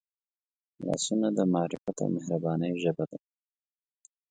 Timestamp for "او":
2.03-2.07